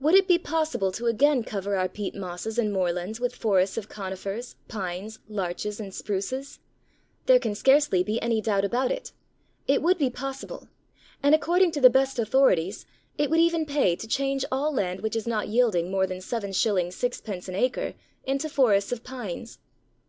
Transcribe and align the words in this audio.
Would 0.00 0.16
it 0.16 0.26
be 0.26 0.38
possible 0.40 0.90
to 0.90 1.06
again 1.06 1.44
cover 1.44 1.76
our 1.76 1.88
peat 1.88 2.16
mosses 2.16 2.58
and 2.58 2.72
moorlands 2.72 3.20
with 3.20 3.36
forests 3.36 3.76
of 3.76 3.88
Conifers, 3.88 4.56
Pines, 4.66 5.20
Larches, 5.28 5.78
and 5.78 5.94
Spruces? 5.94 6.58
There 7.26 7.38
can 7.38 7.54
scarcely 7.54 8.02
be 8.02 8.20
any 8.20 8.40
doubt 8.40 8.64
about 8.64 8.90
it: 8.90 9.12
it 9.68 9.80
would 9.80 9.98
be 9.98 10.10
possible, 10.10 10.66
and 11.22 11.32
according 11.32 11.70
to 11.70 11.80
the 11.80 11.90
best 11.90 12.18
authorities 12.18 12.86
it 13.16 13.30
would 13.30 13.38
even 13.38 13.64
pay 13.64 13.94
to 13.94 14.08
change 14.08 14.44
all 14.50 14.74
land 14.74 15.00
which 15.00 15.14
is 15.14 15.28
not 15.28 15.46
yielding 15.46 15.92
more 15.92 16.08
than 16.08 16.18
7s. 16.18 16.56
6d. 16.56 17.46
an 17.48 17.54
acre 17.54 17.94
into 18.26 18.48
forests 18.48 18.90
of 18.90 19.04
Pines. 19.04 19.60